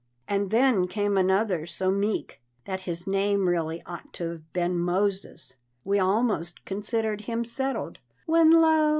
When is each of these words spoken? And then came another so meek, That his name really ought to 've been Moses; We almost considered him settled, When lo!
And 0.27 0.49
then 0.49 0.87
came 0.87 1.15
another 1.15 1.67
so 1.67 1.91
meek, 1.91 2.41
That 2.65 2.79
his 2.89 3.05
name 3.05 3.47
really 3.47 3.83
ought 3.85 4.11
to 4.13 4.37
've 4.39 4.51
been 4.51 4.79
Moses; 4.79 5.57
We 5.83 5.99
almost 5.99 6.65
considered 6.65 7.21
him 7.21 7.43
settled, 7.43 7.99
When 8.25 8.49
lo! 8.49 8.89